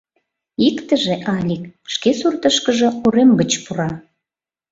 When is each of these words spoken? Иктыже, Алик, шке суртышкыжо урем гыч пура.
Иктыже, 0.67 1.15
Алик, 1.35 1.63
шке 1.93 2.11
суртышкыжо 2.19 2.89
урем 3.05 3.31
гыч 3.39 3.51
пура. 3.63 3.89